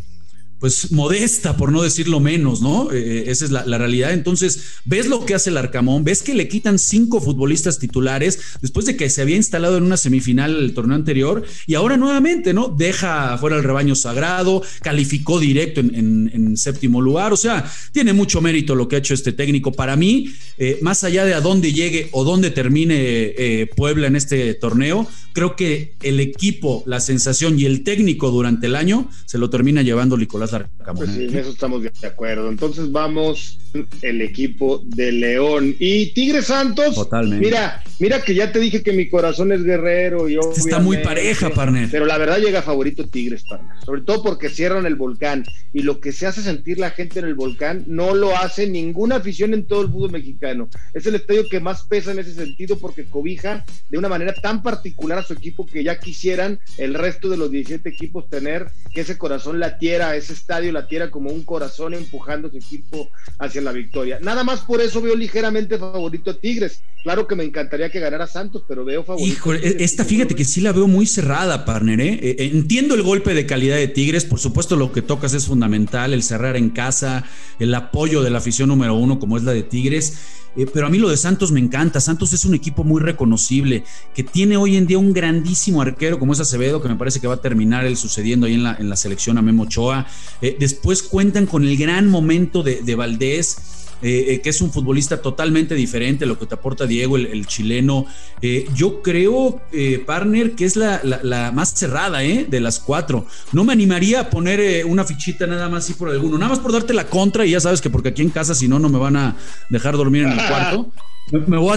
pues 0.60 0.90
modesta, 0.90 1.56
por 1.56 1.70
no 1.70 1.82
decirlo 1.82 2.20
menos, 2.20 2.60
¿no? 2.60 2.90
Eh, 2.90 2.98
eh, 2.98 3.24
esa 3.28 3.44
es 3.44 3.50
la, 3.50 3.78
realidad. 3.78 4.12
Entonces, 4.12 4.80
ves 4.84 5.06
lo 5.06 5.24
que 5.24 5.34
hace 5.34 5.50
el 5.50 5.56
Arcamón, 5.56 6.02
ves 6.02 6.22
que 6.22 6.34
le 6.34 6.48
quitan 6.48 6.78
cinco 6.78 7.20
futbolistas 7.20 7.78
titulares 7.78 8.40
después 8.60 8.84
de 8.86 8.96
que 8.96 9.08
se 9.08 9.22
había 9.22 9.36
instalado 9.36 9.76
en 9.76 9.84
una 9.84 9.96
semifinal 9.96 10.56
el 10.56 10.74
torneo 10.74 10.96
anterior 10.96 11.44
y 11.66 11.74
ahora 11.74 11.96
nuevamente, 11.96 12.52
¿no? 12.52 12.74
Deja 12.76 13.38
fuera 13.38 13.56
el 13.56 13.62
rebaño 13.62 13.94
sagrado, 13.94 14.62
calificó 14.82 15.38
directo 15.38 15.80
en, 15.80 16.56
séptimo 16.56 17.00
lugar, 17.00 17.32
o 17.32 17.36
sea, 17.36 17.70
tiene 17.92 18.12
mucho 18.12 18.40
mérito 18.40 18.74
lo 18.74 18.88
que 18.88 18.96
ha 18.96 18.98
hecho 18.98 19.14
este 19.14 19.32
técnico. 19.32 19.72
Para 19.72 19.96
mí, 19.96 20.32
eh, 20.56 20.78
más 20.82 21.04
allá 21.04 21.24
de 21.24 21.34
a 21.34 21.40
dónde 21.40 21.72
llegue 21.72 22.08
o 22.12 22.24
dónde 22.24 22.50
termine 22.50 23.68
Puebla 23.76 24.08
en 24.08 24.16
este 24.16 24.54
torneo, 24.54 25.08
creo 25.32 25.54
que 25.54 25.94
el 26.02 26.18
equipo, 26.18 26.82
la 26.86 27.00
sensación 27.00 27.60
y 27.60 27.64
el 27.64 27.84
técnico 27.84 28.30
durante 28.30 28.66
el 28.66 28.74
año 28.74 29.08
se 29.26 29.38
lo 29.38 29.50
termina 29.50 29.82
llevando 29.82 30.16
Nicolás 30.16 30.47
Larcamón. 30.52 30.96
Pues 30.96 31.10
sí, 31.10 31.24
en 31.24 31.36
eso 31.36 31.50
estamos 31.50 31.82
de 31.82 31.90
acuerdo. 32.06 32.48
Entonces 32.48 32.90
vamos 32.90 33.58
el 34.02 34.22
equipo 34.22 34.82
de 34.84 35.12
León 35.12 35.76
y 35.78 36.12
Tigres 36.12 36.46
Santos. 36.46 36.94
Totalmente. 36.94 37.44
Mira, 37.44 37.82
mira 37.98 38.22
que 38.22 38.34
ya 38.34 38.50
te 38.52 38.58
dije 38.58 38.82
que 38.82 38.92
mi 38.92 39.08
corazón 39.08 39.52
es 39.52 39.62
guerrero 39.62 40.28
y 40.28 40.38
está 40.56 40.78
muy 40.78 40.98
pareja, 40.98 41.50
partner. 41.50 41.88
Pero 41.90 42.06
la 42.06 42.18
verdad 42.18 42.38
llega 42.38 42.62
favorito 42.62 43.06
Tigres, 43.06 43.44
partner. 43.48 43.76
Sobre 43.84 44.02
todo 44.02 44.22
porque 44.22 44.48
cierran 44.48 44.86
el 44.86 44.94
volcán 44.94 45.44
y 45.72 45.82
lo 45.82 46.00
que 46.00 46.12
se 46.12 46.26
hace 46.26 46.42
sentir 46.42 46.78
la 46.78 46.90
gente 46.90 47.18
en 47.18 47.26
el 47.26 47.34
volcán 47.34 47.84
no 47.86 48.14
lo 48.14 48.36
hace 48.36 48.68
ninguna 48.68 49.16
afición 49.16 49.54
en 49.54 49.66
todo 49.66 49.82
el 49.82 49.88
fútbol 49.88 50.12
mexicano. 50.12 50.68
Es 50.94 51.06
el 51.06 51.14
estadio 51.14 51.44
que 51.48 51.60
más 51.60 51.82
pesa 51.84 52.12
en 52.12 52.18
ese 52.18 52.34
sentido 52.34 52.78
porque 52.78 53.04
cobija 53.04 53.64
de 53.88 53.98
una 53.98 54.08
manera 54.08 54.34
tan 54.34 54.62
particular 54.62 55.18
a 55.18 55.22
su 55.22 55.32
equipo 55.32 55.66
que 55.66 55.84
ya 55.84 55.98
quisieran 55.98 56.58
el 56.78 56.94
resto 56.94 57.28
de 57.28 57.36
los 57.36 57.50
17 57.50 57.88
equipos 57.88 58.28
tener 58.28 58.68
que 58.92 59.02
ese 59.02 59.18
corazón 59.18 59.60
latiera, 59.60 60.16
ese 60.16 60.32
estadio 60.38 60.72
latiera 60.72 61.10
como 61.10 61.30
un 61.30 61.44
corazón 61.44 61.94
empujando 61.94 62.48
a 62.48 62.50
su 62.50 62.56
equipo 62.56 63.10
hacia 63.38 63.60
la 63.60 63.72
victoria. 63.72 64.18
Nada 64.20 64.44
más 64.44 64.60
por 64.60 64.80
eso 64.80 65.02
veo 65.02 65.14
ligeramente 65.14 65.78
favorito 65.78 66.30
a 66.30 66.34
Tigres. 66.34 66.80
Claro 67.02 67.26
que 67.26 67.36
me 67.36 67.44
encantaría 67.44 67.90
que 67.90 68.00
ganara 68.00 68.26
Santos, 68.26 68.64
pero 68.66 68.84
veo 68.84 69.04
favorito. 69.04 69.28
Híjole, 69.28 69.76
esta 69.82 70.04
fíjate 70.04 70.34
que 70.34 70.44
sí 70.44 70.60
la 70.60 70.72
veo 70.72 70.88
muy 70.88 71.06
cerrada, 71.06 71.64
partner. 71.64 72.00
¿eh? 72.00 72.20
¿eh? 72.22 72.50
Entiendo 72.52 72.94
el 72.94 73.02
golpe 73.02 73.34
de 73.34 73.46
calidad 73.46 73.76
de 73.76 73.88
Tigres, 73.88 74.24
por 74.24 74.40
supuesto 74.40 74.76
lo 74.76 74.92
que 74.92 75.02
tocas 75.02 75.34
es 75.34 75.46
fundamental, 75.46 76.12
el 76.12 76.22
cerrar 76.22 76.56
en 76.56 76.70
casa, 76.70 77.24
el 77.58 77.74
apoyo 77.74 78.22
de 78.22 78.30
la 78.30 78.38
afición 78.38 78.68
número 78.68 78.94
uno 78.94 79.18
como 79.18 79.36
es 79.36 79.44
la 79.44 79.52
de 79.52 79.62
Tigres 79.62 80.18
eh, 80.58 80.66
pero 80.72 80.88
a 80.88 80.90
mí 80.90 80.98
lo 80.98 81.08
de 81.08 81.16
Santos 81.16 81.52
me 81.52 81.60
encanta. 81.60 82.00
Santos 82.00 82.32
es 82.32 82.44
un 82.44 82.54
equipo 82.54 82.82
muy 82.82 83.00
reconocible, 83.00 83.84
que 84.12 84.24
tiene 84.24 84.56
hoy 84.56 84.76
en 84.76 84.86
día 84.86 84.98
un 84.98 85.12
grandísimo 85.12 85.80
arquero 85.80 86.18
como 86.18 86.32
es 86.32 86.40
Acevedo, 86.40 86.82
que 86.82 86.88
me 86.88 86.96
parece 86.96 87.20
que 87.20 87.28
va 87.28 87.34
a 87.34 87.40
terminar 87.40 87.86
el 87.86 87.96
sucediendo 87.96 88.46
ahí 88.46 88.54
en 88.54 88.64
la, 88.64 88.76
en 88.76 88.88
la 88.88 88.96
selección 88.96 89.38
a 89.38 89.42
Memo 89.42 89.62
Ochoa. 89.62 90.06
Eh, 90.42 90.56
después 90.58 91.02
cuentan 91.02 91.46
con 91.46 91.62
el 91.62 91.76
gran 91.76 92.08
momento 92.08 92.64
de, 92.64 92.82
de 92.82 92.94
Valdés 92.96 93.56
eh, 94.00 94.26
eh, 94.28 94.40
que 94.40 94.50
es 94.50 94.60
un 94.60 94.72
futbolista 94.72 95.20
totalmente 95.20 95.74
diferente 95.74 96.24
a 96.24 96.28
lo 96.28 96.38
que 96.38 96.46
te 96.46 96.54
aporta 96.54 96.86
Diego, 96.86 97.16
el, 97.16 97.46
chileno. 97.46 98.06
Eh, 98.40 98.66
yo 98.74 99.02
creo, 99.02 99.60
partner, 100.06 100.52
que 100.52 100.64
es 100.64 100.76
la, 100.76 101.52
más 101.54 101.74
cerrada 101.74 102.18
de 102.18 102.60
las 102.60 102.78
cuatro. 102.78 103.26
No 103.52 103.64
me 103.64 103.72
animaría 103.72 104.20
a 104.20 104.30
poner 104.30 104.84
una 104.84 105.04
fichita 105.04 105.46
nada 105.46 105.68
más 105.68 105.84
así 105.84 105.94
por 105.94 106.10
alguno, 106.10 106.38
nada 106.38 106.50
más 106.50 106.60
por 106.60 106.72
darte 106.72 106.94
la 106.94 107.06
contra 107.06 107.44
y 107.44 107.50
ya 107.50 107.60
sabes 107.60 107.80
que 107.80 107.90
porque 107.90 108.10
aquí 108.10 108.22
en 108.22 108.30
casa 108.30 108.54
si 108.54 108.68
no, 108.68 108.78
no 108.78 108.88
me 108.88 108.98
van 108.98 109.16
a 109.16 109.36
dejar 109.70 109.96
dormir 109.96 110.24
en 110.24 110.32
el 110.32 110.38
cuarto. 110.48 110.90
Me 111.30 111.58
voy, 111.58 111.76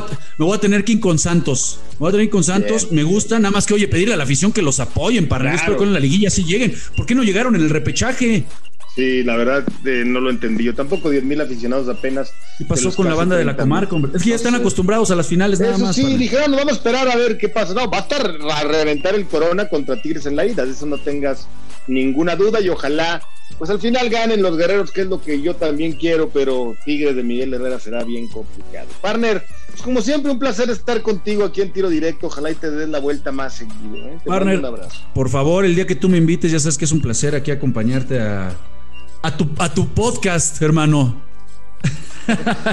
a, 0.54 0.58
tener 0.60 0.86
que 0.86 0.94
ir 0.94 1.00
con 1.02 1.20
Santos. 1.20 1.80
Me 1.94 2.00
voy 2.00 2.10
a 2.10 2.12
tener 2.12 2.24
que 2.24 2.28
ir 2.28 2.32
con 2.32 2.44
Santos. 2.44 2.92
Me 2.92 3.04
gusta, 3.04 3.38
nada 3.38 3.52
más 3.52 3.66
que, 3.66 3.74
oye, 3.74 3.88
pedirle 3.88 4.14
a 4.14 4.18
la 4.18 4.24
afición 4.24 4.54
que 4.54 4.62
los 4.62 4.80
apoyen 4.80 5.28
para 5.28 5.44
claro. 5.44 5.58
espero 5.58 5.78
que 5.78 5.84
en 5.84 5.94
la 5.94 6.00
liguilla 6.00 6.30
sí 6.30 6.46
lleguen. 6.46 6.74
¿Por 6.96 7.06
qué 7.06 7.16
no 7.16 7.24
llegaron 7.24 7.56
en 7.56 7.62
el 7.62 7.70
repechaje? 7.70 8.46
Sí, 8.96 9.24
la 9.24 9.38
verdad 9.38 9.64
eh, 9.86 10.04
no 10.06 10.20
lo 10.20 10.30
entendí. 10.30 10.66
Yo 10.66 10.76
tampoco 10.76 11.10
10 11.10 11.24
mil 11.24 11.40
aficionados 11.40 11.88
apenas. 11.88 12.34
¿Qué 12.58 12.66
pasó 12.66 12.94
con 12.94 13.08
la 13.08 13.16
banda 13.16 13.38
de 13.38 13.46
la 13.46 13.56
comarca? 13.56 13.96
Es 14.14 14.24
que 14.24 14.30
ya 14.32 14.36
están 14.36 14.56
acostumbrados 14.56 15.12
a 15.12 15.16
las 15.16 15.28
finales 15.28 15.60
nada 15.62 15.78
más. 15.78 15.96
Sí, 15.96 16.18
dijeron, 16.18 16.52
vamos 16.52 16.74
a 16.74 16.76
esperar 16.76 17.08
a 17.10 17.16
ver 17.16 17.38
qué 17.38 17.48
pasa. 17.48 17.74
No, 17.74 17.90
va 17.90 18.00
a 18.00 18.02
estar 18.02 18.30
a 18.52 18.64
reventar 18.64 19.16
el 19.16 19.26
Corona 19.28 19.70
contra 19.70 20.02
Tigres 20.02 20.26
en 20.26 20.36
la 20.36 20.46
ida. 20.46 20.66
De 20.66 20.72
eso 20.72 20.86
no 20.86 20.98
tengas 20.98 21.48
ninguna 21.88 22.36
duda 22.36 22.60
y 22.60 22.68
ojalá, 22.70 23.22
pues 23.58 23.70
al 23.70 23.80
final 23.80 24.10
ganen 24.10 24.42
los 24.42 24.56
guerreros, 24.58 24.92
que 24.92 25.02
es 25.02 25.08
lo 25.08 25.22
que 25.22 25.42
yo 25.42 25.56
también 25.56 25.94
quiero, 25.94 26.30
pero 26.30 26.76
Tigres 26.86 27.16
de 27.16 27.24
Miguel 27.24 27.54
Herrera 27.54 27.80
será 27.80 28.04
bien 28.04 28.28
complicado. 28.28 28.88
Partner, 29.02 29.44
Pues 29.70 29.82
como 29.82 30.02
siempre, 30.02 30.32
un 30.32 30.38
placer 30.40 30.70
estar 30.70 31.02
contigo 31.02 31.46
aquí 31.46 31.62
en 31.62 31.72
Tiro 31.72 31.90
Directo. 31.90 32.28
Ojalá 32.28 32.52
y 32.52 32.56
te 32.56 32.70
des 32.70 32.90
la 32.90 33.00
vuelta 33.00 33.32
más 33.32 33.54
seguido. 33.56 33.96
¿eh? 33.96 34.18
Te 34.22 34.30
Partner, 34.30 34.56
mando 34.62 34.70
un 34.70 34.76
abrazo. 34.76 35.02
por 35.14 35.30
favor, 35.30 35.64
el 35.64 35.76
día 35.76 35.88
que 35.88 35.96
tú 35.96 36.10
me 36.10 36.18
invites, 36.18 36.52
ya 36.52 36.60
sabes 36.60 36.78
que 36.78 36.84
es 36.86 36.92
un 36.92 37.02
placer 37.02 37.36
aquí 37.36 37.52
acompañarte 37.52 38.20
a, 38.20 38.54
a, 39.22 39.36
tu, 39.38 39.50
a 39.58 39.74
tu 39.74 39.88
podcast, 39.90 40.62
hermano. 40.62 41.22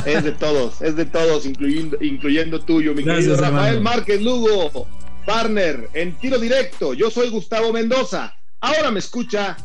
Es 0.04 0.24
de 0.24 0.32
todos, 0.32 0.80
es 0.82 0.94
de 0.96 1.06
todos, 1.06 1.46
incluyendo, 1.46 1.96
incluyendo 2.00 2.60
tuyo, 2.60 2.94
mi 2.94 3.02
Gracias, 3.02 3.26
querido 3.26 3.42
Rafael 3.42 3.76
hermano. 3.76 3.96
Márquez 3.96 4.22
Lugo, 4.22 4.86
partner 5.26 5.88
en 5.94 6.16
Tiro 6.18 6.38
Directo. 6.38 6.94
Yo 6.94 7.10
soy 7.10 7.30
Gustavo 7.30 7.72
Mendoza. 7.72 8.34
Ahora 8.60 8.90
me 8.90 8.98
escucha, 8.98 9.56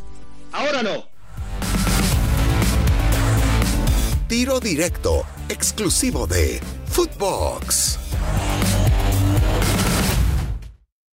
ahora 0.52 0.84
no. 0.84 1.06
Tiro 4.28 4.60
Directo, 4.60 5.24
exclusivo 5.50 6.26
de 6.26 6.60
Footbox. 6.88 8.00